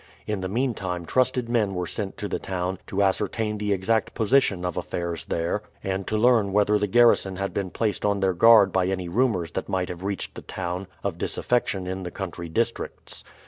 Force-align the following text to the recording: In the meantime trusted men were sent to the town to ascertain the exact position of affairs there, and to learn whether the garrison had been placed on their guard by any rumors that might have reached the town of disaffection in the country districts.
In 0.25 0.41
the 0.41 0.49
meantime 0.49 1.05
trusted 1.05 1.47
men 1.47 1.75
were 1.75 1.85
sent 1.85 2.17
to 2.17 2.27
the 2.27 2.39
town 2.39 2.79
to 2.87 3.03
ascertain 3.03 3.59
the 3.59 3.71
exact 3.71 4.15
position 4.15 4.65
of 4.65 4.75
affairs 4.75 5.25
there, 5.25 5.61
and 5.83 6.07
to 6.07 6.17
learn 6.17 6.51
whether 6.51 6.79
the 6.79 6.87
garrison 6.87 7.35
had 7.35 7.53
been 7.53 7.69
placed 7.69 8.03
on 8.03 8.19
their 8.19 8.33
guard 8.33 8.71
by 8.71 8.87
any 8.87 9.07
rumors 9.07 9.51
that 9.51 9.69
might 9.69 9.89
have 9.89 10.03
reached 10.03 10.33
the 10.33 10.41
town 10.41 10.87
of 11.03 11.19
disaffection 11.19 11.85
in 11.85 12.01
the 12.01 12.09
country 12.09 12.49
districts. 12.49 13.23